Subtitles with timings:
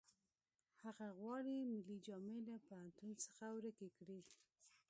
[0.83, 4.19] هغه غواړي ملي جامې له پوهنتون څخه ورکې کړي